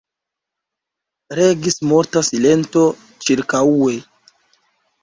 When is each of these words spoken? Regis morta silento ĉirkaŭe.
Regis 1.39 1.77
morta 1.91 2.25
silento 2.31 2.87
ĉirkaŭe. 3.29 3.97